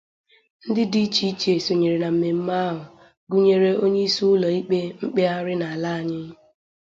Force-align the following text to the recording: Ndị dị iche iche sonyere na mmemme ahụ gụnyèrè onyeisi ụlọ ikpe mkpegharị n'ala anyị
Ndị 0.67 0.83
dị 0.91 0.99
iche 1.05 1.25
iche 1.31 1.51
sonyere 1.65 1.97
na 2.01 2.09
mmemme 2.13 2.53
ahụ 2.67 2.81
gụnyèrè 3.29 3.71
onyeisi 3.85 4.21
ụlọ 4.31 4.47
ikpe 4.59 4.77
mkpegharị 5.05 5.53
n'ala 5.57 5.89
anyị 5.99 6.21